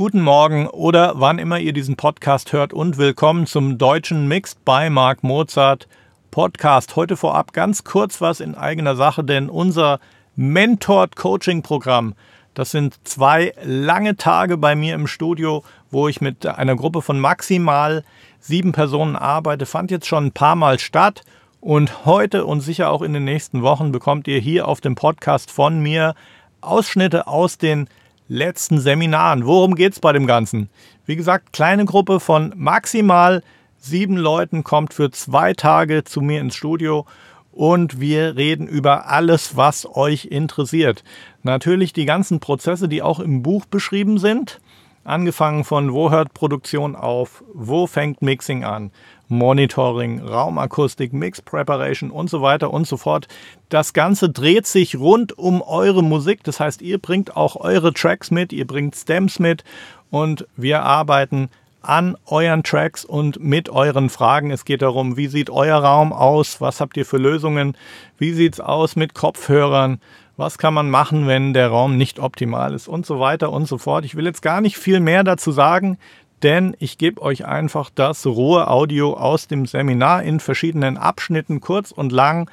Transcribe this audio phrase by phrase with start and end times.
[0.00, 4.88] guten Morgen oder wann immer ihr diesen Podcast hört und willkommen zum deutschen Mixed by
[4.88, 5.88] Mark Mozart
[6.30, 6.96] Podcast.
[6.96, 10.00] Heute vorab ganz kurz was in eigener Sache, denn unser
[10.36, 12.14] Mentored Coaching Programm,
[12.54, 17.20] das sind zwei lange Tage bei mir im Studio, wo ich mit einer Gruppe von
[17.20, 18.02] maximal
[18.38, 21.24] sieben Personen arbeite, fand jetzt schon ein paar Mal statt.
[21.60, 25.50] Und heute und sicher auch in den nächsten Wochen bekommt ihr hier auf dem Podcast
[25.50, 26.14] von mir
[26.62, 27.86] Ausschnitte aus den
[28.30, 29.44] letzten Seminaren.
[29.44, 30.70] Worum geht es bei dem Ganzen?
[31.04, 33.42] Wie gesagt, kleine Gruppe von maximal
[33.76, 37.06] sieben Leuten kommt für zwei Tage zu mir ins Studio
[37.50, 41.02] und wir reden über alles, was euch interessiert.
[41.42, 44.60] Natürlich die ganzen Prozesse, die auch im Buch beschrieben sind.
[45.04, 48.90] Angefangen von wo hört Produktion auf, wo fängt Mixing an,
[49.28, 53.26] Monitoring, Raumakustik, Mix Preparation und so weiter und so fort.
[53.70, 56.44] Das Ganze dreht sich rund um eure Musik.
[56.44, 59.64] Das heißt, ihr bringt auch eure Tracks mit, ihr bringt Stems mit
[60.10, 61.48] und wir arbeiten
[61.80, 64.50] an euren Tracks und mit euren Fragen.
[64.50, 66.60] Es geht darum, wie sieht euer Raum aus?
[66.60, 67.76] Was habt ihr für Lösungen?
[68.18, 70.00] Wie sieht es aus mit Kopfhörern?
[70.40, 72.88] Was kann man machen, wenn der Raum nicht optimal ist?
[72.88, 74.06] Und so weiter und so fort.
[74.06, 75.98] Ich will jetzt gar nicht viel mehr dazu sagen
[76.42, 81.90] denn ich gebe euch einfach das rohe Audio aus dem Seminar in verschiedenen Abschnitten, kurz
[81.90, 82.50] und lang.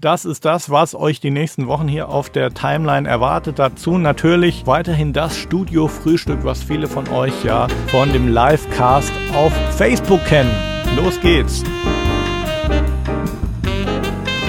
[0.00, 3.58] Das ist das, was euch die nächsten Wochen hier auf der Timeline erwartet.
[3.58, 10.24] Dazu natürlich weiterhin das Studio-Frühstück, was viele von euch ja von dem Livecast auf Facebook
[10.24, 10.50] kennen.
[10.96, 11.62] Los geht's!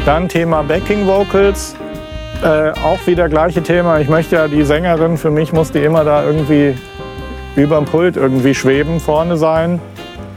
[0.06, 1.76] Dann Thema Backing Vocals.
[2.44, 4.00] Äh, auch wieder gleiche Thema.
[4.00, 6.78] Ich möchte ja die Sängerin, für mich muss die immer da irgendwie
[7.56, 9.82] über dem Pult irgendwie schweben, vorne sein.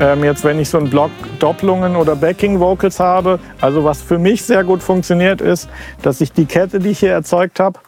[0.01, 4.19] Ähm, jetzt, wenn ich so einen Block Doppelungen oder Backing Vocals habe, also was für
[4.19, 5.69] mich sehr gut funktioniert, ist,
[6.01, 7.79] dass ich die Kette, die ich hier erzeugt habe,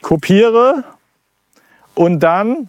[0.00, 0.84] kopiere
[1.94, 2.66] und dann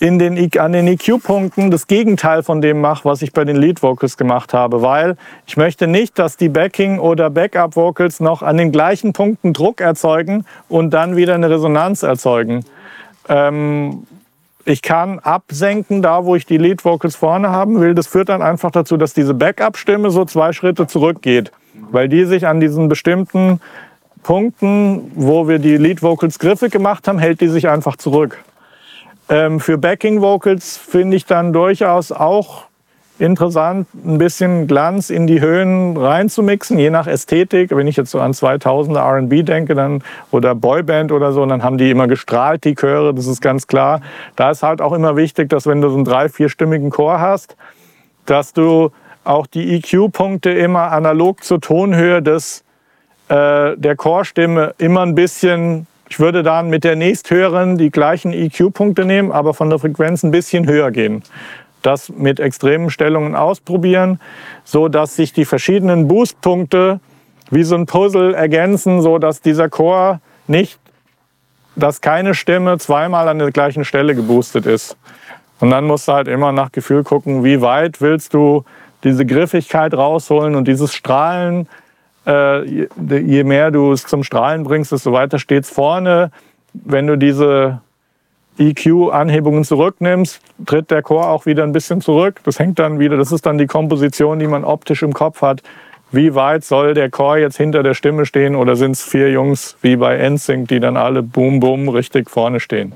[0.00, 4.16] in den, an den EQ-Punkten das Gegenteil von dem mache, was ich bei den Lead-Vocals
[4.16, 9.12] gemacht habe, weil ich möchte nicht, dass die Backing- oder Backup-Vocals noch an den gleichen
[9.12, 12.64] Punkten Druck erzeugen und dann wieder eine Resonanz erzeugen.
[13.28, 14.06] Ähm,
[14.64, 17.94] ich kann absenken, da wo ich die Lead Vocals vorne haben will.
[17.94, 21.52] Das führt dann einfach dazu, dass diese Backup-Stimme so zwei Schritte zurückgeht,
[21.90, 23.60] weil die sich an diesen bestimmten
[24.22, 28.38] Punkten, wo wir die Lead Vocals griffig gemacht haben, hält die sich einfach zurück.
[29.30, 32.64] Ähm, für Backing Vocals finde ich dann durchaus auch
[33.20, 37.70] interessant, ein bisschen Glanz in die Höhen reinzumixen, je nach Ästhetik.
[37.70, 40.02] Wenn ich jetzt so an 2000er R&B denke dann,
[40.32, 44.00] oder Boyband oder so, dann haben die immer gestrahlt, die Chöre, das ist ganz klar.
[44.34, 47.56] Da ist halt auch immer wichtig, dass wenn du so einen drei-, vierstimmigen Chor hast,
[48.26, 48.90] dass du
[49.22, 52.64] auch die EQ-Punkte immer analog zur Tonhöhe des,
[53.28, 59.06] äh, der Chorstimme immer ein bisschen ich würde dann mit der nächsthöheren die gleichen EQ-Punkte
[59.06, 61.22] nehmen, aber von der Frequenz ein bisschen höher gehen
[61.82, 64.20] das mit extremen Stellungen ausprobieren,
[64.64, 67.00] so dass sich die verschiedenen Boostpunkte
[67.50, 70.78] wie so ein Puzzle ergänzen, so dass dieser Chor nicht,
[71.76, 74.96] dass keine Stimme zweimal an der gleichen Stelle geboostet ist.
[75.58, 78.64] Und dann musst du halt immer nach Gefühl gucken, wie weit willst du
[79.04, 81.68] diese Griffigkeit rausholen und dieses Strahlen.
[82.26, 86.30] Äh, je mehr du es zum Strahlen bringst, desto weiter steht es vorne.
[86.72, 87.80] Wenn du diese
[88.58, 92.40] EQ-Anhebungen zurücknimmst, tritt der Chor auch wieder ein bisschen zurück.
[92.44, 95.62] Das hängt dann wieder, das ist dann die Komposition, die man optisch im Kopf hat.
[96.12, 99.76] Wie weit soll der Chor jetzt hinter der Stimme stehen oder sind es vier Jungs
[99.80, 102.94] wie bei NSYNC, die dann alle boom boom richtig vorne stehen?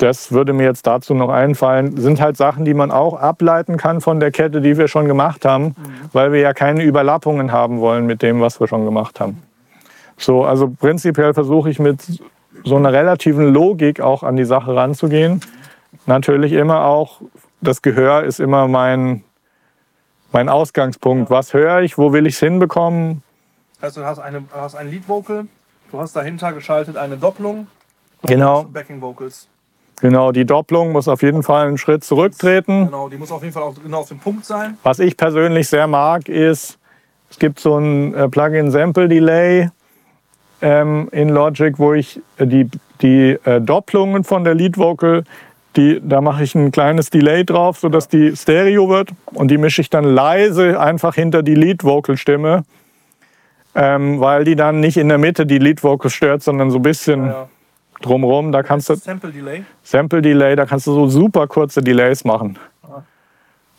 [0.00, 1.98] Das würde mir jetzt dazu noch einfallen.
[1.98, 5.44] Sind halt Sachen, die man auch ableiten kann von der Kette, die wir schon gemacht
[5.44, 5.74] haben, mhm.
[6.14, 9.42] weil wir ja keine Überlappungen haben wollen mit dem, was wir schon gemacht haben.
[10.16, 12.22] So, also prinzipiell versuche ich mit
[12.64, 15.42] so einer relativen Logik auch an die Sache ranzugehen.
[16.06, 17.20] Natürlich immer auch,
[17.60, 19.22] das Gehör ist immer mein,
[20.32, 21.28] mein Ausgangspunkt.
[21.28, 23.22] Was höre ich, wo will ich es hinbekommen?
[23.82, 25.46] Also du hast, eine, hast ein Lead Vocal,
[25.92, 27.66] du hast dahinter geschaltet eine Doppelung.
[28.22, 28.64] Genau.
[28.64, 29.46] Backing Vocals.
[30.00, 32.86] Genau, die Doppelung muss auf jeden Fall einen Schritt zurücktreten.
[32.86, 34.78] Genau, die muss auf jeden Fall auch genau auf dem Punkt sein.
[34.82, 36.78] Was ich persönlich sehr mag, ist,
[37.30, 39.68] es gibt so ein äh, Plugin Sample Delay
[40.62, 42.68] ähm, in Logic, wo ich äh, die,
[43.02, 45.24] die äh, Doppelungen von der Lead Vocal,
[45.76, 49.82] die, da mache ich ein kleines Delay drauf, sodass die Stereo wird und die mische
[49.82, 52.64] ich dann leise einfach hinter die Lead Vocal Stimme,
[53.74, 56.82] ähm, weil die dann nicht in der Mitte die Lead Vocal stört, sondern so ein
[56.82, 57.48] bisschen ja, ja.
[58.00, 58.52] Drumrum.
[58.52, 59.64] Da kannst du Sample Delay.
[59.82, 62.58] Sample Delay, da kannst du so super kurze Delays machen.
[62.82, 63.02] Ah.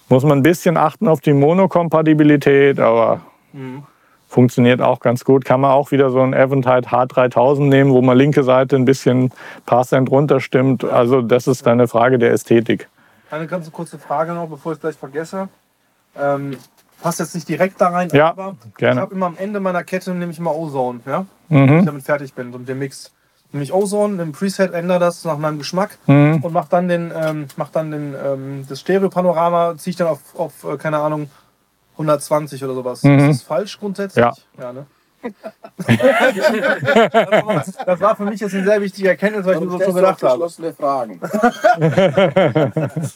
[0.09, 3.21] Muss man ein bisschen achten auf die Monokompatibilität, aber
[3.53, 3.83] mhm
[4.31, 5.43] Funktioniert auch ganz gut.
[5.43, 9.33] Kann man auch wieder so ein Eventide H3000 nehmen, wo man linke Seite ein bisschen
[9.65, 10.85] paar Cent runterstimmt.
[10.85, 12.87] Also das ist dann eine Frage der Ästhetik.
[13.29, 15.49] Eine ganz kurze Frage noch, bevor ich es gleich vergesse.
[16.17, 16.55] Ähm,
[17.01, 18.95] passt jetzt nicht direkt da rein, Ja, aber gerne.
[18.95, 21.25] ich habe immer am Ende meiner Kette nehme ich mal Ozone, ja?
[21.49, 21.67] Mhm.
[21.67, 23.11] wenn ich damit fertig bin und den Mix.
[23.53, 26.39] Nehme ich Ozone, im Preset ändere das nach meinem Geschmack Mhm.
[26.41, 30.19] und mache dann den, ähm, mach dann den ähm, das Stereo-Panorama, ziehe ich dann auf,
[30.37, 31.29] auf äh, keine Ahnung,
[31.93, 33.03] 120 oder sowas.
[33.03, 33.19] Mhm.
[33.29, 34.23] Ist das falsch grundsätzlich?
[34.23, 34.33] Ja.
[34.59, 34.85] ja ne?
[37.85, 40.23] das, war, für mich jetzt eine sehr wichtige Erkenntnis, weil ich mir so schon gedacht
[40.23, 40.33] habe.
[40.33, 41.19] geschlossene Fragen.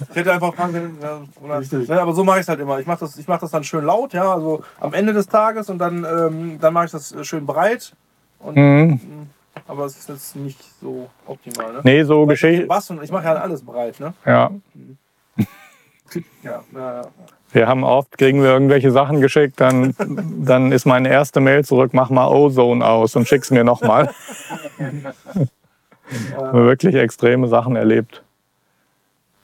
[0.10, 2.80] Ich hätte einfach fragen können, ja, ne, aber so mache ich es halt immer.
[2.80, 5.70] Ich mache das, ich mach das dann schön laut, ja, also am Ende des Tages
[5.70, 7.94] und dann, ähm, dann mache ich das schön breit.
[8.40, 9.00] Und, Mhm.
[9.68, 11.74] Aber es ist jetzt nicht so optimal.
[11.74, 11.82] Ne?
[11.84, 12.68] Nee, so Geschichte.
[13.02, 14.14] Ich mache ja alles breit, ne?
[14.26, 14.52] Ja.
[16.44, 17.08] Ja, ja, ja.
[17.52, 19.96] Wir haben oft, kriegen wir irgendwelche Sachen geschickt, dann,
[20.44, 24.14] dann ist meine erste Mail zurück, mach mal Ozone aus und schick's mir nochmal.
[26.52, 28.25] Wirklich extreme Sachen erlebt.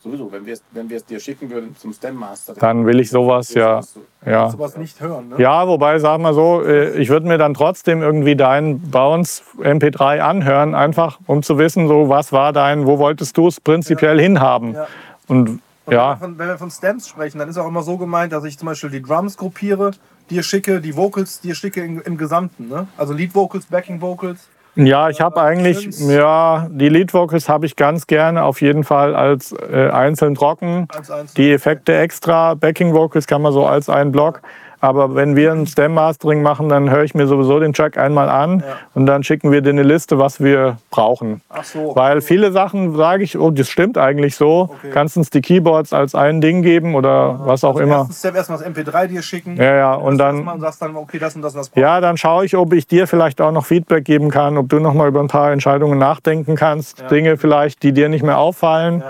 [0.04, 2.54] Sowieso, wenn wir es wenn dir schicken würden zum Stem Master.
[2.56, 3.82] Dann will ich sowas ja.
[4.26, 4.50] ja.
[4.50, 5.36] Sowas nicht hören, ne?
[5.38, 10.20] Ja, wobei, sag mal so, äh, ich würde mir dann trotzdem irgendwie dein Bounce MP3
[10.20, 14.74] anhören, einfach um zu wissen, so was war dein, wo wolltest du es prinzipiell hinhaben.
[14.74, 14.88] Ja.
[15.28, 17.84] Und Und ja, wenn, wir von, wenn wir von Stems sprechen, dann ist auch immer
[17.84, 19.92] so gemeint, dass ich zum Beispiel die Drums gruppiere,
[20.30, 22.70] dir schicke, die Vocals dir schicke im, im Gesamten.
[22.70, 22.88] Ne?
[22.98, 24.48] Also Lead Vocals, Backing Vocals.
[24.76, 26.08] Ja, ich habe eigentlich, Stimmt's?
[26.10, 30.88] ja, die Lead Vocals habe ich ganz gerne auf jeden Fall als äh, einzeln trocken.
[30.96, 31.34] Als eins.
[31.34, 34.42] Die Effekte extra, Backing Vocals kann man so als einen Block.
[34.82, 38.30] Aber wenn wir ein Stem Mastering machen, dann höre ich mir sowieso den Track einmal
[38.30, 38.78] an Ja.
[38.96, 41.42] und dann schicken wir dir eine Liste, was wir brauchen.
[41.50, 41.96] Ach so.
[41.96, 44.72] Weil viele Sachen sage ich, oh, das stimmt eigentlich so.
[44.74, 44.90] Okay.
[44.92, 48.08] Kannst uns die Keyboards als ein Ding geben oder was auch also immer.
[48.12, 49.56] Step erstmal das MP3 dir schicken.
[49.56, 52.46] Ja, ja, und dann- Und sagst dann, okay, das und das brauche Ja, dann schaue
[52.46, 55.20] ich, ob ich dir vielleicht auch noch Feedback geben kann, ob du noch mal über
[55.20, 57.08] ein paar Entscheidungen nachdenken kannst, Ja.
[57.08, 59.04] Dinge vielleicht, die dir nicht mehr auffallen.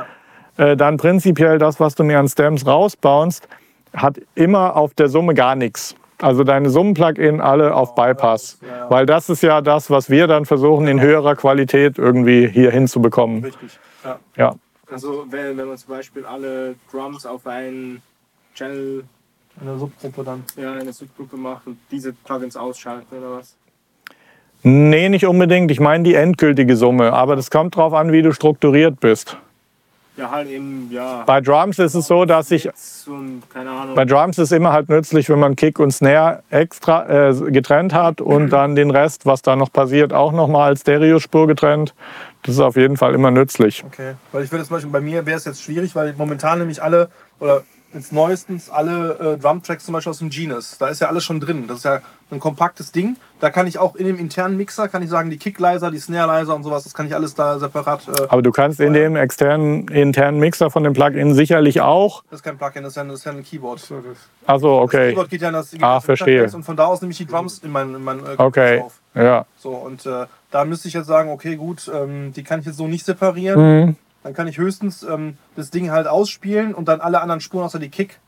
[0.58, 0.66] Ja.
[0.66, 3.48] Äh, dann prinzipiell das, was du mir an Stems rausbaust,
[3.94, 5.96] hat immer auf der Summe gar nichts.
[6.22, 8.60] Also deine Summen-Plugin alle auf Bypass.
[8.62, 8.90] ja, ja.
[8.92, 13.44] Weil das ist ja das, was wir dann versuchen, in höherer Qualität irgendwie hier hinzubekommen.
[13.44, 13.80] Richtig.
[14.04, 14.20] Ja.
[14.38, 14.56] Ja.
[14.92, 18.02] Also wenn, wenn man zum Beispiel alle Drums auf einen
[18.54, 19.04] Channel,
[19.60, 20.44] Eine Subgruppe dann.
[20.58, 23.56] ja, eine Subgruppe macht und diese Plugins ausschalten oder was?
[24.64, 25.72] Nee, nicht unbedingt.
[25.72, 27.14] Ich meine die endgültige Summe.
[27.14, 29.38] Aber das kommt drauf an, wie du strukturiert bist.
[30.18, 31.24] Ja, halt eben, ja.
[31.26, 32.70] Bei Drums ist es so, dass ich
[33.08, 33.96] und keine Ahnung.
[33.96, 38.20] Bei Drums ist immer halt nützlich, wenn man Kick und Snare extra äh, getrennt hat
[38.20, 41.96] und dann den Rest, was da noch passiert, auch nochmal als Stereospur getrennt.
[42.44, 43.84] Das ist auf jeden Fall immer nützlich.
[43.86, 44.16] Okay.
[44.32, 47.10] Weil ich würde zum Beispiel, bei mir wäre es jetzt schwierig, weil momentan nämlich alle,
[47.40, 50.78] oder jetzt neuestens alle äh, Drum-Tracks zum Beispiel aus dem Genus.
[50.78, 51.66] Da ist ja alles schon drin.
[51.68, 52.02] Das ist ja
[52.32, 53.18] ein kompaktes Ding.
[53.40, 56.56] Da kann ich auch in dem internen Mixer, kann ich sagen, die Kick-Leiser, die Snare-Leiser
[56.56, 58.08] und sowas, das kann ich alles da separat.
[58.08, 62.24] Äh, Aber du kannst in dem externen internen Mixer von dem Plugin sicherlich auch.
[62.30, 63.82] das ist kein Plugin, das ist ja, das ist ja ein Keyboard.
[64.46, 65.10] Also Das okay.
[65.10, 66.50] Keyboard geht ja in das, geht Ah, das verstehe.
[66.52, 68.80] Und von da aus nehme ich die Drums in mein, in mein äh, Okay.
[68.82, 68.94] auf.
[69.14, 69.46] Ja.
[69.58, 72.78] So, und äh, da müsste ich jetzt sagen, okay, gut, ähm, die kann ich jetzt
[72.78, 73.60] so nicht separieren.
[73.86, 73.96] Mhm.
[74.24, 77.80] Dann kann ich höchstens ähm, das Ding halt ausspielen und dann alle anderen Spuren außer
[77.80, 78.20] die Kick,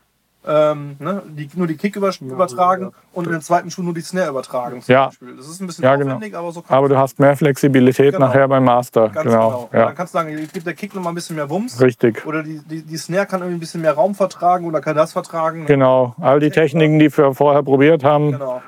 [0.46, 4.02] ähm, ne, die, nur die Kick über, übertragen und in der zweiten Spur nur die
[4.02, 4.82] Snare übertragen.
[4.82, 5.06] Zum Ja.
[5.06, 5.36] Beispiel.
[5.36, 6.20] Das ist ein bisschen Ja, genau.
[6.38, 8.26] aber so kann Aber du hast mehr Flexibilität Genau.
[8.26, 9.08] nachher beim Master.
[9.08, 9.48] ganz genau.
[9.50, 9.70] genau.
[9.72, 9.86] Ja.
[9.86, 11.80] Dann kannst du sagen, ich gebe der Kick noch mal ein bisschen mehr Wumms.
[11.80, 12.26] Richtig.
[12.26, 15.12] Oder die, die, die Snare kann irgendwie ein bisschen mehr Raum vertragen oder kann das
[15.12, 15.64] vertragen.
[15.64, 16.14] Genau.
[16.20, 18.60] All die Techniken, die wir vorher probiert haben, Genau.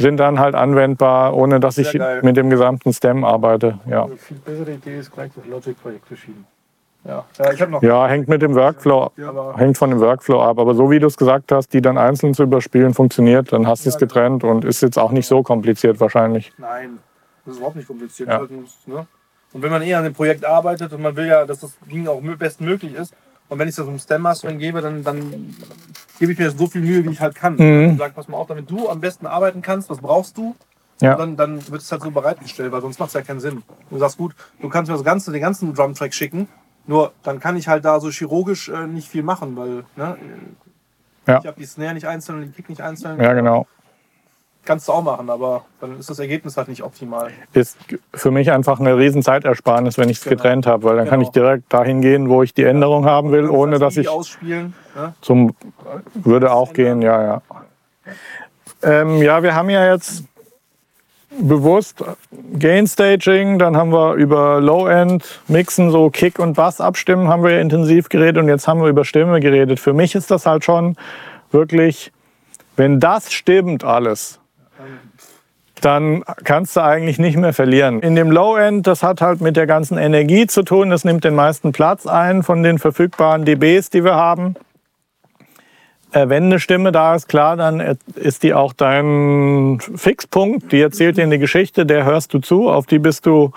[0.00, 2.20] Sind dann halt anwendbar, ohne dass ich geil.
[2.22, 3.78] mit dem gesamten Stem arbeite.
[3.86, 4.04] Ja.
[4.04, 6.46] Eine viel bessere Idee ist gleich das Logic-Projekt verschieben.
[7.04, 7.82] Ja, ja ich habe noch.
[7.82, 10.58] Ja, hängt mit dem Workflow, aber hängt von dem Workflow ab.
[10.58, 13.84] Aber so wie du es gesagt hast, die dann einzeln zu überspielen, funktioniert, dann hast
[13.84, 14.08] du es Ja, genau.
[14.08, 16.52] getrennt und ist jetzt auch nicht so kompliziert wahrscheinlich.
[16.58, 16.98] Nein,
[17.44, 18.28] das ist überhaupt nicht kompliziert.
[18.28, 18.42] Ja.
[18.42, 19.06] Ist, ne?
[19.52, 22.06] Und wenn man eher an dem Projekt arbeitet und man will ja, dass das Ding
[22.06, 23.14] auch mö- bestmöglich ist,
[23.50, 25.54] und wenn ich das um Stem Mastering gebe, dann, dann
[26.18, 27.56] gebe ich mir so viel Mühe, wie ich halt kann.
[27.56, 27.90] Mhm.
[27.90, 30.54] Und sage, pass mal auf, damit du am besten arbeiten kannst, was brauchst du?
[31.02, 31.12] Ja.
[31.14, 33.62] Und dann, dann wird es halt so bereitgestellt, weil sonst macht es ja keinen Sinn.
[33.90, 36.48] Du sagst, gut, du kannst mir das ganze, den ganzen Drumtrack schicken,
[36.86, 40.16] nur dann kann ich halt da so chirurgisch äh, nicht viel machen, weil ne,
[41.26, 41.38] Ja.
[41.40, 43.20] ich habe die Snare nicht einzeln und die Kick nicht einzeln.
[43.20, 43.66] Ja, genau.
[44.64, 47.30] Kannst du auch machen, aber dann ist das Ergebnis halt nicht optimal.
[47.54, 47.78] Ist
[48.12, 50.36] für mich einfach eine riesen Zeitersparnis, wenn ich es Genau.
[50.36, 51.28] getrennt habe, weil dann kann Genau.
[51.30, 54.74] ich direkt dahin gehen, wo ich die Änderung haben will, ohne das dass ich ausspielen.
[54.94, 55.14] Ne?
[55.22, 55.54] zum
[56.14, 57.42] würde auch gehen, ja, ja.
[58.82, 60.24] Ähm, ja, wir haben ja jetzt
[61.38, 62.04] bewusst
[62.58, 67.52] Gain Staging, dann haben wir über Low-End Mixen, so Kick und Bass abstimmen, haben wir
[67.52, 69.78] ja intensiv geredet und jetzt haben wir über Stimme geredet.
[69.80, 70.96] Für mich ist das halt schon
[71.52, 72.12] wirklich,
[72.76, 74.39] wenn das stimmt alles,
[75.80, 78.00] dann kannst du eigentlich nicht mehr verlieren.
[78.00, 80.90] In dem Low-End, das hat halt mit der ganzen Energie zu tun.
[80.90, 84.56] Das nimmt den meisten Platz ein von den verfügbaren dBs, die wir haben.
[86.12, 90.72] Äh, wenn eine Stimme da ist, klar, dann ist die auch dein Fixpunkt.
[90.72, 93.52] Die erzählt dir eine Geschichte, der hörst du zu, auf die bist du,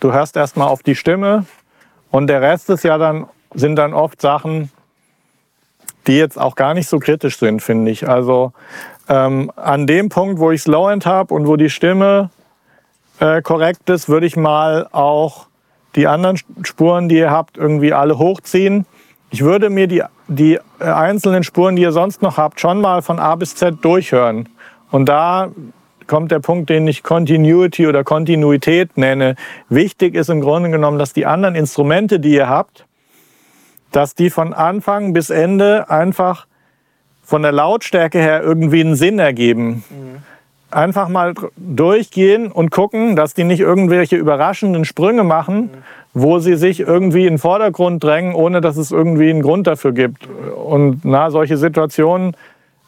[0.00, 1.44] du hörst erstmal auf die Stimme.
[2.10, 4.70] Und der Rest ist ja dann, sind dann oft Sachen,
[6.06, 8.08] die jetzt auch gar nicht so kritisch sind, finde ich.
[8.08, 8.52] Also
[9.08, 12.30] ähm, an dem Punkt, wo ich Slow-End habe und wo die Stimme
[13.20, 15.46] äh, korrekt ist, würde ich mal auch
[15.94, 18.86] die anderen Spuren, die ihr habt, irgendwie alle hochziehen.
[19.30, 23.02] Ich würde mir die die äh, einzelnen Spuren, die ihr sonst noch habt, schon mal
[23.02, 24.48] von A bis Z durchhören.
[24.90, 25.50] Und da
[26.06, 29.34] kommt der Punkt, den ich Continuity oder Kontinuität nenne.
[29.68, 32.86] Wichtig ist im Grunde genommen, dass die anderen Instrumente, die ihr habt,
[33.92, 36.46] dass die von Anfang bis Ende einfach
[37.26, 39.84] von der Lautstärke her irgendwie einen Sinn ergeben.
[39.90, 40.22] Mhm.
[40.70, 46.56] Einfach mal durchgehen und gucken, dass die nicht irgendwelche überraschenden Sprünge machen, mhm wo sie
[46.56, 50.26] sich irgendwie in den Vordergrund drängen, ohne dass es irgendwie einen Grund dafür gibt.
[50.26, 52.34] Und na, solche Situationen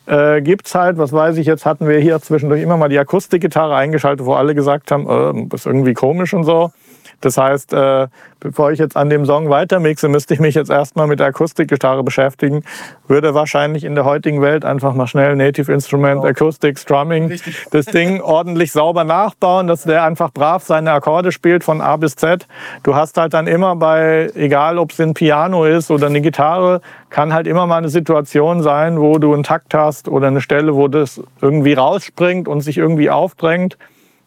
[0.06, 0.96] äh, gibt es halt.
[0.96, 4.54] Was weiß ich, jetzt hatten wir hier zwischendurch immer mal die Akustikgitarre eingeschaltet, wo alle
[4.54, 6.72] gesagt haben, äh, das ist irgendwie komisch und so.
[7.20, 8.06] Das heißt, äh,
[8.40, 12.04] bevor ich jetzt an dem Song weitermixe, müsste ich mich jetzt erstmal mit der Akustikgitarre
[12.04, 12.62] beschäftigen.
[13.08, 16.30] Würde wahrscheinlich in der heutigen Welt einfach mal schnell Native Instrument, genau.
[16.30, 17.66] Acoustic, Strumming, Richtig.
[17.72, 22.14] das Ding ordentlich sauber nachbauen, dass der einfach brav seine Akkorde spielt von A bis
[22.14, 22.46] Z.
[22.84, 26.80] Du hast halt dann immer bei, egal ob es ein Piano ist oder eine Gitarre,
[27.10, 30.76] kann halt immer mal eine Situation sein, wo du einen Takt hast oder eine Stelle,
[30.76, 33.76] wo das irgendwie rausspringt und sich irgendwie aufdrängt.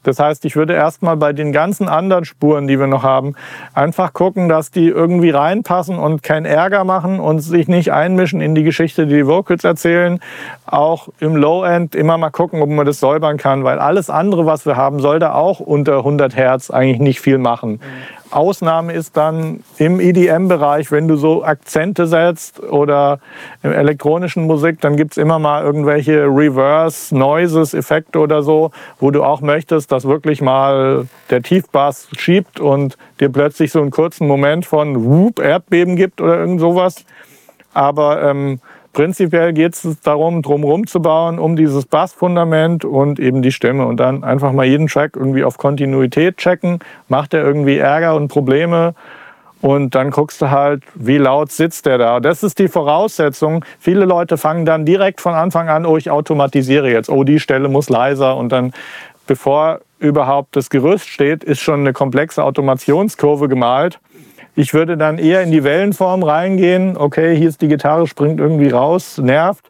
[0.03, 3.35] Das heißt, ich würde erstmal bei den ganzen anderen Spuren, die wir noch haben,
[3.73, 8.55] einfach gucken, dass die irgendwie reinpassen und keinen Ärger machen und sich nicht einmischen in
[8.55, 10.19] die Geschichte, die die Vocals erzählen.
[10.65, 14.65] Auch im Low-End immer mal gucken, ob man das säubern kann, weil alles andere, was
[14.65, 17.79] wir haben, soll da auch unter 100 Hertz eigentlich nicht viel machen.
[18.31, 23.19] Ausnahme ist dann im EDM-Bereich, wenn du so Akzente setzt oder
[23.63, 29.23] im elektronischen Musik, dann gibt's immer mal irgendwelche Reverse, Noises, Effekte oder so, wo du
[29.23, 34.65] auch möchtest, dass wirklich mal der Tiefbass schiebt und dir plötzlich so einen kurzen Moment
[34.65, 37.05] von Whoop, Erdbeben gibt oder irgend sowas.
[37.73, 38.59] Aber ähm,
[38.93, 43.85] Prinzipiell geht es darum, drumherum zu bauen, um dieses Bassfundament und eben die Stimme.
[43.85, 46.79] Und dann einfach mal jeden Track irgendwie auf Kontinuität checken.
[47.07, 48.93] Macht er irgendwie Ärger und Probleme?
[49.61, 52.19] Und dann guckst du halt, wie laut sitzt der da.
[52.19, 53.63] Das ist die Voraussetzung.
[53.79, 57.09] Viele Leute fangen dann direkt von Anfang an, oh, ich automatisiere jetzt.
[57.09, 58.35] Oh, die Stelle muss leiser.
[58.35, 58.73] Und dann,
[59.27, 63.99] bevor überhaupt das Gerüst steht, ist schon eine komplexe Automationskurve gemalt.
[64.55, 66.97] Ich würde dann eher in die Wellenform reingehen.
[66.97, 69.69] Okay, hier ist die Gitarre, springt irgendwie raus, nervt.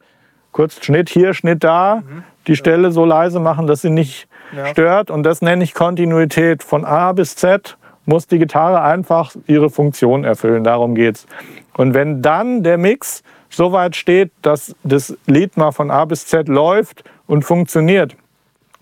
[0.52, 1.98] Kurz Schnitt hier, Schnitt da.
[1.98, 2.24] Mhm.
[2.48, 4.66] Die Stelle so leise machen, dass sie nicht ja.
[4.68, 5.12] stört.
[5.12, 6.64] Und das nenne ich Kontinuität.
[6.64, 10.64] Von A bis Z muss die Gitarre einfach ihre Funktion erfüllen.
[10.64, 11.28] Darum geht's.
[11.74, 16.26] Und wenn dann der Mix so weit steht, dass das Lied mal von A bis
[16.26, 18.16] Z läuft und funktioniert,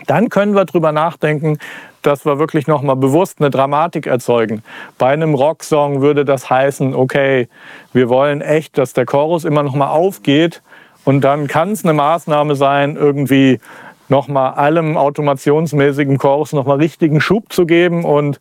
[0.08, 1.58] dann können wir drüber nachdenken,
[2.02, 4.64] dass wir wirklich nochmal bewusst eine Dramatik erzeugen.
[4.98, 7.50] Bei einem Rocksong würde das heißen, okay,
[7.94, 10.62] wir wollen echt, dass der Chorus immer nochmal aufgeht
[11.04, 13.60] und dann kann es eine Maßnahme sein, irgendwie
[14.08, 18.40] nochmal allem automationsmäßigen Chorus nochmal richtigen Schub zu geben und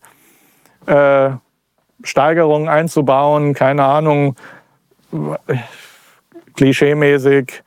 [0.87, 1.31] äh,
[2.03, 4.37] Steigerungen einzubauen, keine Ahnung,
[6.55, 7.63] klischeemäßig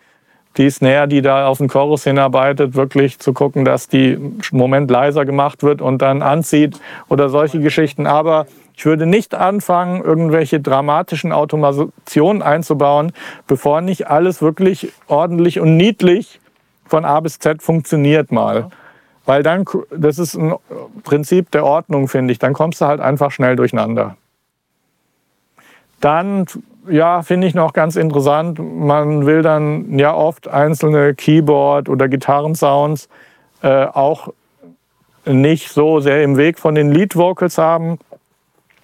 [0.58, 4.92] die Snare, die da auf den Chorus hinarbeitet, wirklich zu gucken, dass die im Moment
[4.92, 8.06] leiser gemacht wird und dann anzieht oder solche Geschichten.
[8.06, 13.14] Aber ich würde nicht anfangen, irgendwelche dramatischen Automationen einzubauen,
[13.48, 16.40] bevor nicht alles wirklich ordentlich und niedlich
[16.86, 18.70] von A bis Z funktioniert mal.
[19.26, 19.66] Weil dann,
[19.96, 20.56] das ist ein
[21.04, 22.40] Prinzip der Ordnung, finde ich.
[22.40, 24.18] Dann kommst du halt einfach schnell durcheinander.
[26.02, 26.46] Dann
[26.90, 28.60] ja, finde ich noch ganz interessant.
[28.60, 33.10] Man will dann ja oft einzelne Keyboard- oder Gitarrensounds
[33.62, 34.30] äh, auch
[35.26, 38.00] nicht so sehr im Weg von den Lead Vocals haben.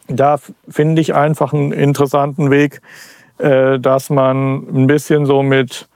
[0.08, 0.38] Da
[0.70, 2.82] finde ich einfach einen interessanten Weg,
[3.40, 5.88] äh, dass man ein bisschen so mit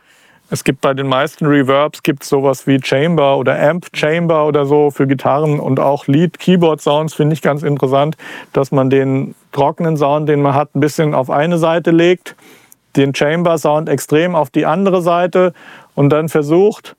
[0.54, 4.92] es gibt bei den meisten Reverbs gibt sowas wie Chamber oder Amp Chamber oder so
[4.92, 8.18] für Gitarren und auch Lead Keyboard Sounds finde ich ganz interessant,
[8.52, 12.36] dass man den trockenen Sound, den man hat, ein bisschen auf eine Seite legt,
[12.98, 15.54] den Chamber Sound extrem auf die andere Seite
[15.96, 16.98] und dann versucht,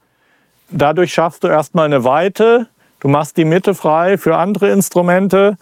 [0.71, 2.69] dadurch schaffst du erstmal eine Weite,
[3.01, 5.59] du machst die Mitte frei für andere Instrumente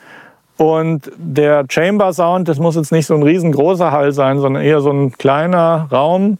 [0.57, 4.81] und der Chamber Sound, das muss jetzt nicht so ein riesengroßer Hall sein, sondern eher
[4.81, 6.39] so ein kleiner Raum.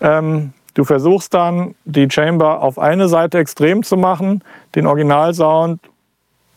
[0.00, 4.42] Ähm, Du versuchst dann, die Chamber auf eine Seite extrem zu machen,
[4.74, 5.80] den Originalsound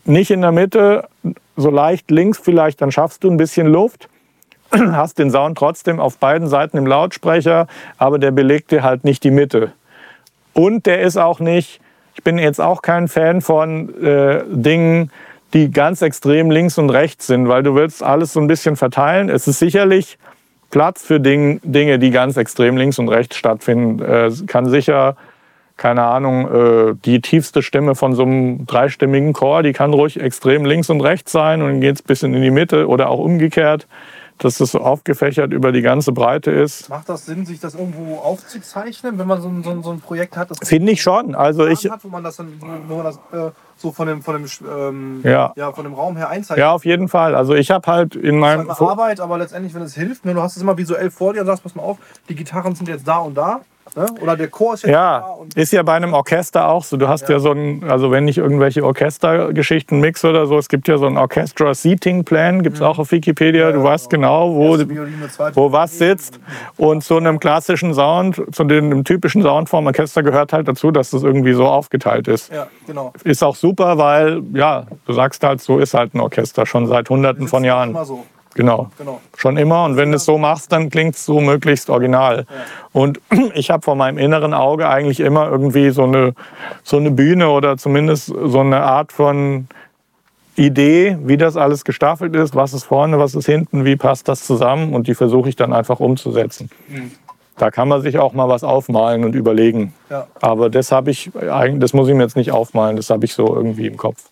[0.04, 1.08] nicht in der Mitte,
[1.56, 4.08] so leicht links vielleicht, dann schaffst du ein bisschen Luft,
[4.72, 9.22] hast den Sound trotzdem auf beiden Seiten im Lautsprecher, aber der belegt dir halt nicht
[9.22, 9.72] die Mitte.
[10.52, 11.80] Und der ist auch nicht,
[12.16, 15.12] ich bin jetzt auch kein Fan von äh, Dingen,
[15.54, 19.28] die ganz extrem links und rechts sind, weil du willst alles so ein bisschen verteilen.
[19.28, 20.18] Es ist sicherlich
[20.70, 24.02] Platz für Ding, Dinge, die ganz extrem links und rechts stattfinden.
[24.02, 25.16] Äh, kann sicher,
[25.76, 30.64] keine Ahnung, äh, die tiefste Stimme von so einem dreistimmigen Chor, die kann ruhig extrem
[30.64, 33.20] links und rechts sein und dann geht es ein bisschen in die Mitte oder auch
[33.20, 33.86] umgekehrt,
[34.38, 36.88] dass das so aufgefächert über die ganze Breite ist.
[36.88, 40.00] Macht das Sinn, sich das irgendwo aufzuzeichnen, wenn man so ein, so ein, so ein
[40.00, 40.48] Projekt hat?
[40.64, 41.34] Finde ich schon.
[41.34, 42.52] Also ich, hat, wo man das dann,
[42.88, 45.52] wo man das äh, so von dem, von dem, ähm, Ja.
[45.56, 45.72] ja.
[45.72, 46.58] von dem Raum her einzeichnet.
[46.58, 47.34] ja, auf jeden Fall.
[47.34, 48.70] Also ich habe halt in Das ist meinem...
[48.70, 51.40] eine Arbeit, aber letztendlich, wenn es hilft, ne, du hast es immer visuell vor dir
[51.40, 53.60] und sagst, pass mal auf, die Gitarren sind jetzt da und da.
[53.96, 54.06] Ne?
[54.20, 56.96] Oder der Chor ist Ja, und ist ja bei einem Orchester auch so.
[56.96, 60.88] Du hast ja, so ein, also wenn ich irgendwelche Orchestergeschichten mixe oder so, es gibt
[60.88, 63.72] ja so einen Orchestra Seating Plan, gibt es auch auf Wikipedia.
[63.72, 66.40] Du weißt genau, wo, Violine, zweite wo was sitzt.
[66.76, 71.10] Und zu einem klassischen Sound, zu dem typischen Sound vom Orchester gehört halt dazu, dass
[71.10, 72.52] das irgendwie so aufgeteilt ist.
[72.52, 73.12] Ja, genau.
[73.24, 77.10] Ist auch super, weil, ja, du sagst halt, so ist halt ein Orchester schon seit
[77.10, 77.90] hunderten von Jahren.
[77.90, 78.24] Immer so,
[78.58, 78.90] Genau.
[78.98, 79.20] genau.
[79.36, 79.84] Schon immer.
[79.84, 82.44] Und wenn du es so machst, dann klingt es so möglichst original.
[82.90, 83.20] Und
[83.54, 86.34] ich habe vor meinem inneren Auge eigentlich immer irgendwie so eine,
[86.82, 89.68] so eine Bühne oder zumindest so eine Art von
[90.56, 94.44] Idee, wie das alles gestaffelt ist, was ist vorne, was ist hinten, wie passt das
[94.44, 94.92] zusammen.
[94.92, 96.68] Und die versuche ich dann einfach umzusetzen.
[97.58, 99.94] Da kann man sich auch mal was aufmalen und überlegen.
[100.10, 100.26] Ja.
[100.40, 103.54] Aber das habe ich das muss ich mir jetzt nicht aufmalen, das habe ich so
[103.54, 104.30] irgendwie im Kopf.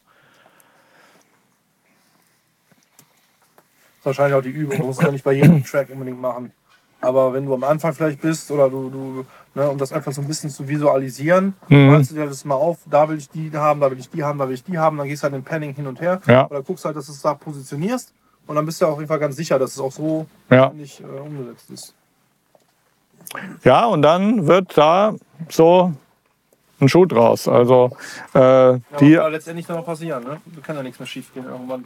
[4.07, 4.79] Wahrscheinlich auch die Übung.
[4.79, 6.53] Du musst es ja nicht bei jedem Track unbedingt machen.
[7.01, 10.23] Aber wenn du am Anfang vielleicht bist oder du, du ne, um das einfach so
[10.23, 11.87] ein bisschen zu visualisieren, Mhm.
[11.89, 14.25] malst du dir das mal auf, da will ich die haben, da will ich die
[14.25, 16.21] haben, da will ich die haben, dann gehst du halt in Panning hin und her
[16.27, 16.47] Ja.
[16.49, 18.13] oder guckst halt, dass du es da positionierst
[18.47, 20.71] und dann bist du auf jeden Fall ganz sicher, dass es auch so Ja.
[20.71, 21.95] nicht äh, umgesetzt ist.
[23.65, 25.15] Ja, und dann wird da
[25.50, 25.93] so
[26.80, 27.47] ein Schuh draus.
[27.49, 27.91] Also
[28.35, 30.41] äh, Ja, die, letztendlich noch passieren, ne?
[30.47, 31.85] Da kann ja nichts mehr schief gehen irgendwann.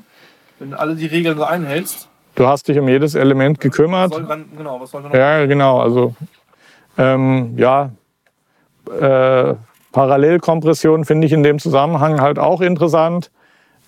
[0.58, 2.08] Wenn du alle die Regeln so einhältst,
[2.40, 4.14] du hast dich um jedes Element was gekümmert.
[4.14, 5.80] soll dann, genau, was soll dann noch Ja, genau.
[5.80, 6.14] Also
[6.96, 7.90] ähm, ja,
[8.98, 9.54] äh,
[9.92, 13.30] Parallelkompression finde ich in dem Zusammenhang halt auch interessant.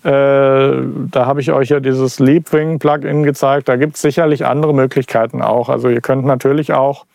[0.03, 3.69] Äh, da habe ich euch ja dieses Leapwing-Plugin gezeigt.
[3.69, 5.69] Da gibt es sicherlich andere Möglichkeiten auch.
[5.69, 7.05] Also ihr könnt natürlich auch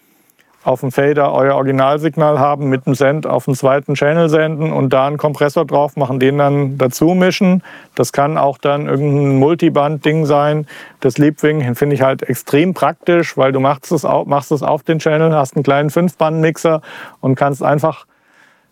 [0.64, 4.92] auf dem Fader euer Originalsignal haben, mit dem Send auf den zweiten Channel senden und
[4.92, 7.62] da einen Kompressor drauf machen, den dann dazu mischen.
[7.94, 10.66] Das kann auch dann irgendein Multiband-Ding sein.
[11.00, 14.82] Das Leapwing finde ich halt extrem praktisch, weil du machst es, auf, machst es auf
[14.82, 16.82] den Channel, hast einen kleinen Fünfband-Mixer
[17.20, 18.06] und kannst einfach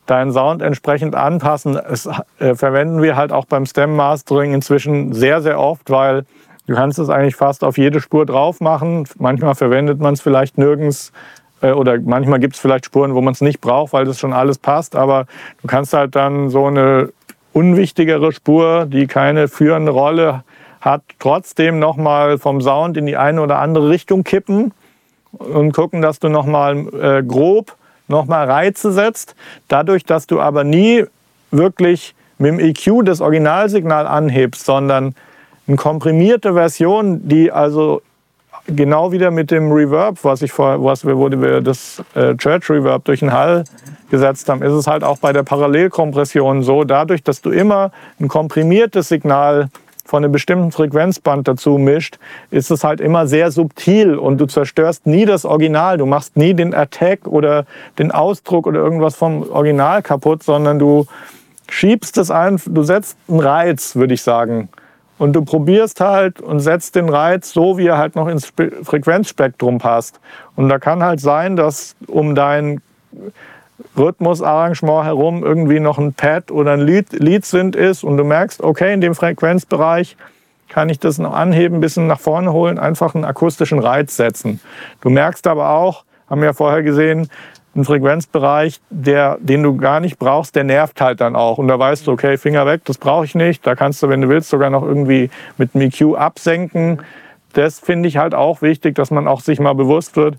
[0.06, 1.74] deinen Sound entsprechend anpassen.
[1.74, 6.24] Das äh, verwenden wir halt auch beim Stem Mastering inzwischen sehr, sehr oft, weil
[6.66, 9.06] du kannst es eigentlich fast auf jede Spur drauf machen.
[9.18, 11.12] Manchmal verwendet man es vielleicht nirgends
[11.62, 14.58] oder manchmal gibt es vielleicht Spuren, wo man es nicht braucht, weil das schon alles
[14.58, 14.94] passt.
[14.94, 15.26] Aber
[15.62, 17.10] du kannst halt dann so eine
[17.52, 20.44] unwichtigere Spur, die keine führende Rolle
[20.80, 24.72] hat, trotzdem nochmal vom Sound in die eine oder andere Richtung kippen
[25.32, 27.76] und gucken, dass du nochmal äh, grob
[28.08, 29.34] nochmal Reize setzt.
[29.68, 31.04] Dadurch, dass du aber nie
[31.50, 35.14] wirklich mit dem EQ das Originalsignal anhebst, sondern
[35.66, 38.02] eine komprimierte Version, die also
[38.66, 42.70] genau wieder mit dem Reverb, was ich vor, was wir, wo wir das äh, Church
[42.70, 43.64] Reverb durch den Hall
[44.10, 48.28] gesetzt haben, ist es halt auch bei der Parallelkompression so, dadurch, dass du immer ein
[48.28, 49.68] komprimiertes Signal
[50.04, 52.18] von einem bestimmten Frequenzband dazu mischt,
[52.50, 55.98] ist es halt immer sehr subtil und du zerstörst nie das Original.
[55.98, 57.66] Du machst nie den Attack oder
[57.98, 61.06] den Ausdruck oder irgendwas vom Original kaputt, sondern du
[61.68, 64.68] schiebst es ein, du setzt einen Reiz, würde ich sagen.
[65.18, 68.70] Und du probierst halt und setzt den Reiz so, wie er halt noch ins Spe
[68.82, 70.20] Frequenzspektrum passt.
[70.56, 72.82] Und da kann halt sein, dass um dein
[73.96, 78.62] Rhythmusarrangement herum irgendwie noch ein Pad oder ein Lead, Lead sind ist und du merkst,
[78.62, 80.16] okay, in dem Frequenzbereich
[80.68, 84.60] kann ich das noch anheben, ein bisschen nach vorne holen, einfach einen akustischen Reiz setzen.
[85.00, 87.28] Du merkst aber auch, haben wir ja vorher gesehen,
[87.76, 91.58] ein Frequenzbereich, der, den du gar nicht brauchst, der nervt halt dann auch.
[91.58, 93.66] Und da weißt du, okay, Finger weg, das brauche ich nicht.
[93.66, 97.02] Da kannst du, wenn du willst, sogar noch irgendwie mit dem EQ absenken.
[97.52, 100.36] Das finde ich halt auch wichtig, dass man auch sich mal bewusst wird,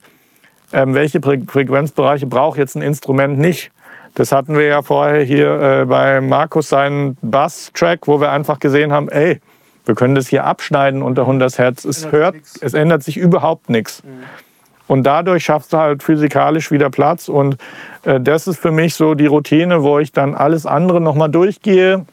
[0.73, 3.71] ähm, welche Fre Frequenzbereiche braucht jetzt ein Instrument nicht.
[4.15, 8.91] Das hatten wir ja vorher hier äh, bei Markus seinen Bass-Track, wo wir einfach gesehen
[8.91, 9.39] haben, ey,
[9.85, 11.85] wir können das hier abschneiden unter 100 Hertz.
[11.85, 12.61] Es Ändert hört, nichts.
[12.61, 14.03] es ändert sich überhaupt nichts.
[14.87, 17.27] Und dadurch schaffst du halt physikalisch wieder Platz.
[17.29, 17.57] Und
[18.03, 22.05] äh, das ist für mich so die Routine, wo ich dann alles andere nochmal durchgehe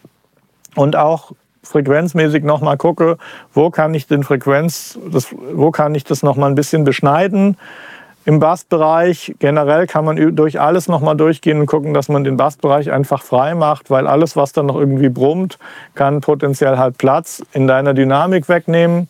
[0.74, 1.32] und auch
[1.62, 3.16] frequenzmäßig nochmal gucke,
[3.52, 7.56] wo kann ich den Frequenz, das, wo kann ich das nochmal ein bisschen beschneiden.
[8.26, 12.90] Im Bassbereich generell kann man durch alles nochmal durchgehen und gucken, dass man den Bassbereich
[12.90, 15.58] einfach frei macht, weil alles, was dann noch irgendwie brummt,
[15.94, 19.08] kann potenziell halt Platz in deiner Dynamik wegnehmen.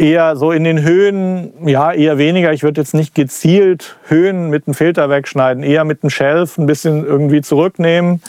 [0.00, 2.54] Eher so in den Höhen, ja, eher weniger.
[2.54, 6.64] Ich würde jetzt nicht gezielt Höhen mit dem Filter wegschneiden, eher mit dem Shelf ein
[6.64, 8.22] bisschen irgendwie zurücknehmen.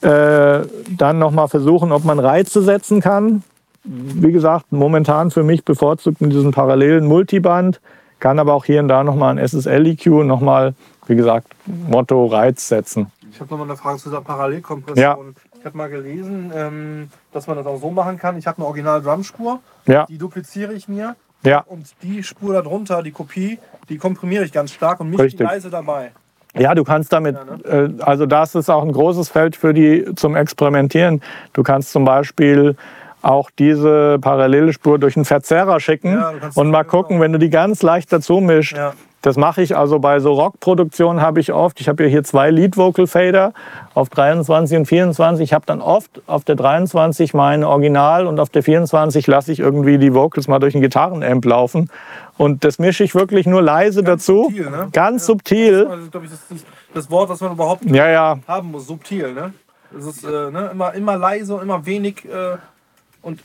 [0.00, 0.60] Äh,
[0.96, 3.42] dann nochmal versuchen, ob man Reize setzen kann.
[3.84, 7.82] Wie gesagt, momentan für mich bevorzugt mit diesem parallelen Multiband.
[8.20, 10.72] Kann aber auch hier und da nochmal ein SSL-EQ und nochmal,
[11.08, 13.12] wie gesagt, Motto Reiz setzen.
[13.30, 15.34] Ich habe nochmal eine Frage zu dieser Parallelkompression.
[15.58, 18.38] Ich habe mal gelesen, ähm, dass man das auch so machen kann.
[18.38, 23.10] Ich habe eine Original-Drumspur, Ja, die dupliziere ich mir ja, und die Spur darunter, die
[23.10, 25.40] Kopie, die komprimiere ich ganz stark und Richtig.
[25.40, 26.12] leise dabei.
[26.56, 30.14] Ja, du kannst damit, Ja, äh, also das ist auch ein großes Feld für die
[30.16, 31.22] zum Experimentieren.
[31.52, 32.76] Du kannst zum Beispiel
[33.22, 36.90] auch diese parallele Spur durch einen Verzerrer schicken Ja, und mal genau.
[36.90, 38.76] gucken, wenn du die ganz leicht dazu mischst.
[38.76, 38.92] Ja.
[39.20, 41.80] Das mache ich also bei so Rockproduktionen habe ich oft.
[41.80, 43.52] Ich habe hier zwei Lead Vocal Fader
[43.92, 45.42] auf 23 und 24.
[45.42, 49.58] Ich habe dann oft auf der 23 meine Original und auf der 24 lasse ich
[49.58, 51.90] irgendwie die Vocals mal durch einen Gitarrenamp laufen.
[52.36, 54.44] Und das mische ich wirklich nur leise dazu.
[54.44, 54.88] subtil, ne?
[54.92, 55.26] Ganz Ja.
[55.26, 55.84] subtil.
[55.86, 56.58] Das ist, glaube ich, das, das,
[56.94, 59.32] das Wort, was man überhaupt Ja, haben muss, subtil.
[59.34, 59.52] Ne?
[59.90, 60.70] Das ist äh, ne?
[60.72, 62.24] immer, immer leise und immer wenig.
[62.24, 62.56] Äh,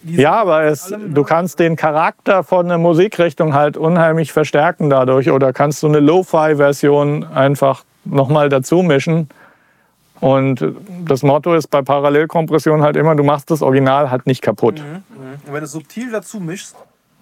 [0.03, 5.29] Ja, aber es, du kannst den Charakter von einer Musikrichtung halt unheimlich verstärken dadurch.
[5.31, 9.29] Oder kannst du eine Lo-Fi-Version einfach nochmal dazu mischen.
[10.19, 10.65] Und
[11.05, 14.79] das Motto ist bei Parallelkompression halt immer, du machst das Original halt nicht kaputt.
[14.79, 16.75] Und wenn du es subtil dazu mischst,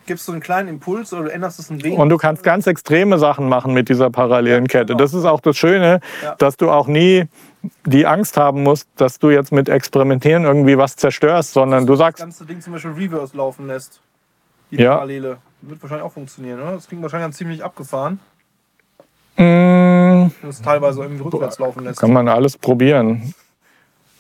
[0.06, 1.98] gibst du einen kleinen Impuls oder du änderst es ein wenig.
[1.98, 4.88] Und du kannst ganz extreme Sachen machen mit dieser parallelen Kette.
[4.88, 5.00] genau.
[5.00, 6.00] Das ist auch das Schöne,
[6.38, 7.26] dass du auch nie
[7.86, 12.00] die Angst haben musst, dass du jetzt mit Experimentieren irgendwie was zerstörst, sondern du das
[12.00, 14.02] sagst, ganze Ding zum Beispiel Reverse laufen lässt.
[14.72, 14.96] Die Ja.
[14.96, 15.38] Parallele.
[15.62, 16.72] Wird wahrscheinlich auch funktionieren, oder?
[16.74, 18.20] Das klingt wahrscheinlich dann ziemlich abgefahren,
[19.38, 22.00] mm, es teilweise irgendwie rückwärts laufen lässt.
[22.00, 23.34] Kann man alles probieren.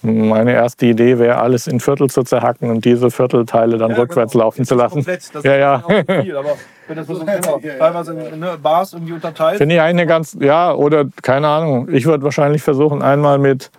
[0.03, 4.33] Meine erste Idee wäre, alles in Viertel zu zerhacken und diese Viertelteile dann Ja, rückwärts
[4.33, 4.45] genau.
[4.45, 5.05] laufen zu lassen.
[5.43, 5.83] Ja, ja.
[6.21, 6.55] viel, aber
[6.87, 9.57] wenn das so genau, teilweise in ne, Bars irgendwie unterteilt.
[9.57, 11.87] Finde ich eigentlich eine ganz, ja, oder keine Ahnung.
[11.91, 13.71] Ich würde wahrscheinlich versuchen, einmal mit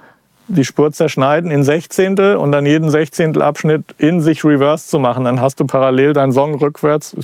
[0.53, 5.25] die Spur zerschneiden in Sechzehntel und dann jeden Sechzehntelabschnitt in sich reverse zu machen.
[5.25, 7.17] Dann hast du parallel deinen Song rückwärts.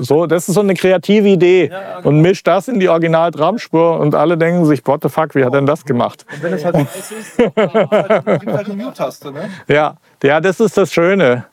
[0.00, 1.70] So, das ist so eine kreative Idee.
[1.70, 2.08] Ja, genau.
[2.08, 5.54] Und misch das in die Original-Drumspur und alle denken sich, what the fuck, wie hat
[5.54, 6.24] denn das gemacht?
[6.32, 9.32] Und wenn es halt weiß ist, dann gibt halt eine Mute-Taste.
[9.32, 9.50] Ne?
[9.68, 11.44] Ja, ja, das ist das Schöne.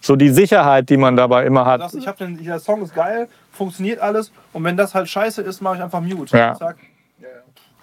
[0.00, 1.94] So die Sicherheit, die man dabei immer hat.
[1.94, 4.32] ich hab den, der Song ist geil, funktioniert alles.
[4.52, 6.36] Und wenn das halt scheiße ist, mache ich einfach Mute.
[6.36, 6.54] Ja.
[6.54, 6.76] Zack.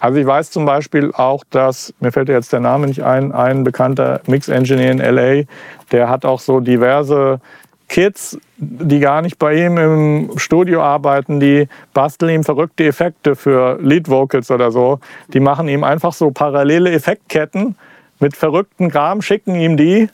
[0.02, 3.62] Also ich weiß zum Beispiel auch, dass, mir fällt jetzt der Name nicht ein, ein
[3.62, 5.44] bekannter Mix-Engineer in LA,
[5.92, 7.38] der hat auch so diverse
[7.88, 13.78] Kids, die gar nicht bei ihm im Studio arbeiten, die basteln ihm verrückte Effekte für
[13.80, 14.98] Lead Vocals oder so.
[15.34, 17.76] Die machen ihm einfach so parallele Effektketten
[18.18, 20.08] mit verrückten Kram, schicken ihm die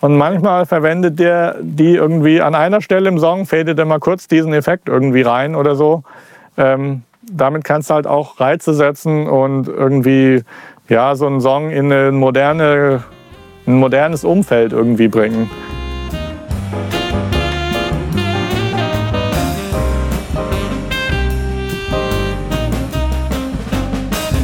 [0.00, 4.28] und manchmal verwendet der die irgendwie an einer Stelle im Song, fadet er mal kurz
[4.28, 6.04] diesen Effekt irgendwie rein oder so.
[6.56, 10.42] Ähm, damit kannst du halt auch Reize setzen und irgendwie
[10.88, 13.04] ja, so einen Song in eine moderne,
[13.66, 15.50] ein modernes Umfeld irgendwie bringen.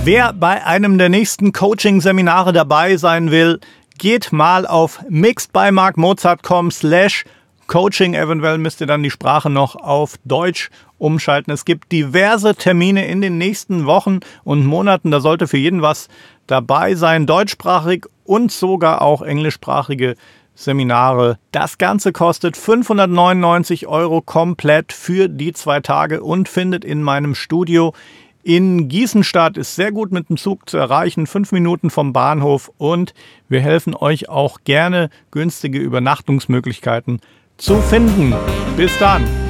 [0.05, 3.61] Wer bei einem der nächsten Coaching-Seminare dabei sein will,
[3.99, 7.27] geht mal auf mixedbymarkmozart.com slash
[7.67, 8.14] coaching.
[8.14, 11.53] Eventuell müsst ihr dann die Sprache noch auf Deutsch umschalten.
[11.53, 15.11] Es gibt diverse Termine in den nächsten Wochen und Monaten.
[15.11, 16.09] Da sollte für jeden was
[16.47, 20.17] dabei sein, deutschsprachig und sogar auch englischsprachige
[20.55, 21.39] Seminare.
[21.53, 27.95] Das Ganze kostet 599 Euro komplett für die zwei Tage und findet in meinem Studio
[28.43, 29.57] in Gießen statt.
[29.57, 33.15] Ist sehr gut mit dem Zug zu erreichen, fünf Minuten vom Bahnhof und
[33.49, 37.21] wir helfen euch auch gerne günstige Übernachtungsmöglichkeiten
[37.57, 38.35] zu finden.
[38.77, 39.48] Bis dann!